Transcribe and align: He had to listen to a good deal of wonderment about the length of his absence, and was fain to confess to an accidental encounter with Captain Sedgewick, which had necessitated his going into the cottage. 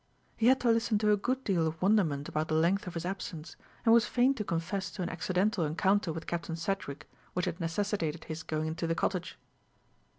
He 0.35 0.47
had 0.47 0.59
to 0.61 0.71
listen 0.71 0.97
to 0.97 1.11
a 1.11 1.15
good 1.15 1.43
deal 1.43 1.67
of 1.67 1.79
wonderment 1.79 2.27
about 2.27 2.47
the 2.47 2.55
length 2.55 2.87
of 2.87 2.95
his 2.95 3.05
absence, 3.05 3.55
and 3.85 3.93
was 3.93 4.07
fain 4.07 4.33
to 4.33 4.43
confess 4.43 4.89
to 4.89 5.03
an 5.03 5.09
accidental 5.09 5.63
encounter 5.63 6.11
with 6.11 6.25
Captain 6.25 6.55
Sedgewick, 6.55 7.07
which 7.33 7.45
had 7.45 7.59
necessitated 7.59 8.23
his 8.23 8.41
going 8.41 8.65
into 8.65 8.87
the 8.87 8.95
cottage. 8.95 9.37